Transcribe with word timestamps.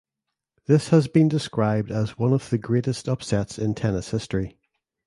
This 0.65 0.87
has 0.89 1.07
been 1.07 1.27
described 1.27 1.91
as 1.91 2.17
one 2.17 2.33
of 2.33 2.49
the 2.49 2.57
greatest 2.57 3.07
upsets 3.07 3.59
in 3.59 3.75
tennis 3.75 4.09
history. 4.09 4.57